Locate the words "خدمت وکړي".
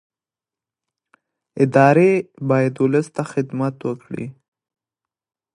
3.31-4.25